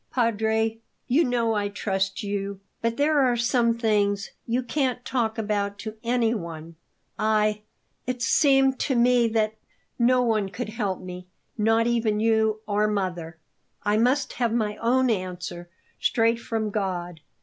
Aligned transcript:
"Padre, 0.09 0.79
you 1.07 1.23
know 1.23 1.53
I 1.53 1.69
trust 1.69 2.23
you! 2.23 2.59
But 2.81 2.97
there 2.97 3.21
are 3.21 3.37
some 3.37 3.77
things 3.77 4.31
you 4.47 4.63
can't 4.63 5.05
talk 5.05 5.37
about 5.37 5.77
to 5.77 5.95
anyone. 6.03 6.75
I 7.19 7.61
it 8.07 8.23
seemed 8.23 8.79
to 8.79 8.95
me 8.95 9.27
that 9.27 9.53
no 9.99 10.23
one 10.23 10.49
could 10.49 10.69
help 10.69 11.01
me 11.01 11.27
not 11.55 11.85
even 11.85 12.19
you 12.19 12.61
or 12.65 12.87
mother; 12.87 13.37
I 13.83 13.97
must 13.97 14.33
have 14.33 14.51
my 14.51 14.75
own 14.77 15.11
answer 15.11 15.69
straight 15.99 16.39
from 16.39 16.71
God. 16.71 17.19